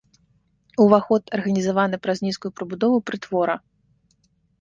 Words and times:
Уваход 0.85 1.23
арганізаваны 1.37 1.97
праз 2.05 2.17
нізкую 2.27 2.51
прыбудову 2.61 2.97
прытвора. 3.11 3.55